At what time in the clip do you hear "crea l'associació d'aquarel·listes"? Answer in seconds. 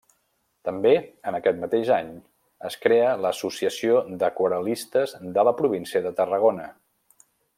2.85-5.15